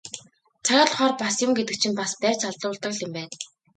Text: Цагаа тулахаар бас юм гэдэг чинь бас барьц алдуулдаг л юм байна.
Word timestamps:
Цагаа 0.65 0.79
тулахаар 0.79 1.13
бас 1.21 1.35
юм 1.45 1.51
гэдэг 1.57 1.75
чинь 1.81 1.97
бас 1.99 2.11
барьц 2.21 2.41
алдуулдаг 2.49 2.91
л 2.95 2.99
юм 3.05 3.11
байна. 3.15 3.31